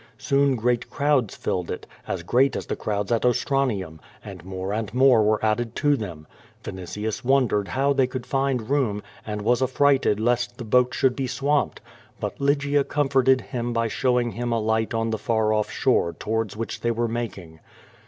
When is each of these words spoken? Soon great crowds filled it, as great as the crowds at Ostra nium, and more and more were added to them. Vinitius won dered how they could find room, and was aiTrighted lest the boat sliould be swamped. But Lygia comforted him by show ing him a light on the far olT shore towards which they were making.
Soon 0.17 0.55
great 0.55 0.89
crowds 0.89 1.35
filled 1.35 1.69
it, 1.69 1.85
as 2.07 2.23
great 2.23 2.55
as 2.55 2.65
the 2.65 2.75
crowds 2.75 3.11
at 3.11 3.23
Ostra 3.23 3.59
nium, 3.67 3.99
and 4.25 4.43
more 4.43 4.73
and 4.73 4.91
more 4.95 5.21
were 5.21 5.45
added 5.45 5.75
to 5.75 5.95
them. 5.95 6.25
Vinitius 6.63 7.23
won 7.23 7.47
dered 7.47 7.67
how 7.67 7.93
they 7.93 8.07
could 8.07 8.25
find 8.25 8.71
room, 8.71 9.03
and 9.27 9.43
was 9.43 9.61
aiTrighted 9.61 10.19
lest 10.19 10.57
the 10.57 10.63
boat 10.63 10.93
sliould 10.93 11.15
be 11.15 11.27
swamped. 11.27 11.81
But 12.19 12.41
Lygia 12.41 12.83
comforted 12.83 13.41
him 13.41 13.73
by 13.73 13.89
show 13.89 14.19
ing 14.19 14.31
him 14.31 14.51
a 14.51 14.59
light 14.59 14.95
on 14.95 15.11
the 15.11 15.19
far 15.19 15.51
olT 15.53 15.69
shore 15.69 16.13
towards 16.13 16.57
which 16.57 16.81
they 16.81 16.89
were 16.89 17.07
making. 17.07 17.59